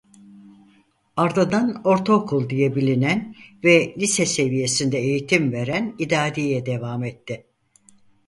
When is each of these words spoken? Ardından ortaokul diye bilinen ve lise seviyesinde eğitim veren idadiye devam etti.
Ardından 1.17 1.81
ortaokul 1.83 2.49
diye 2.49 2.75
bilinen 2.75 3.35
ve 3.63 3.95
lise 3.97 4.25
seviyesinde 4.25 4.97
eğitim 4.97 5.51
veren 5.51 5.95
idadiye 5.99 6.65
devam 6.65 7.03
etti. 7.03 7.45